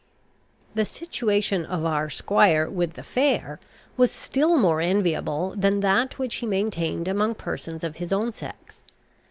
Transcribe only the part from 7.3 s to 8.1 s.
persons of